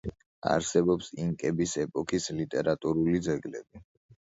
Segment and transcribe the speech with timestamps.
[0.53, 3.87] არსებობს ინკების ეპოქის ლიტერატურული ძეგლები.